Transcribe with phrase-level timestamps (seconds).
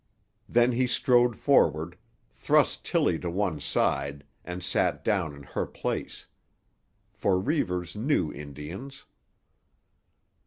[0.49, 1.95] Then he strode forward,
[2.31, 6.25] thrust Tillie to one side and sat down in her place.
[7.13, 9.05] For Reivers knew Indians.